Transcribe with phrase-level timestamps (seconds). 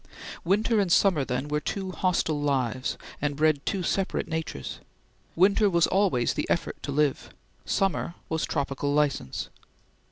[0.43, 4.79] Winter and summer, then, were two hostile lives, and bred two separate natures.
[5.35, 7.29] Winter was always the effort to live;
[7.67, 9.49] summer was tropical license.